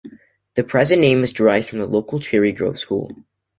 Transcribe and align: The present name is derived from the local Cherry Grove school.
The 0.55 0.63
present 0.63 0.99
name 0.99 1.23
is 1.23 1.31
derived 1.31 1.69
from 1.69 1.77
the 1.77 1.85
local 1.85 2.19
Cherry 2.19 2.51
Grove 2.53 2.79
school. 2.79 3.11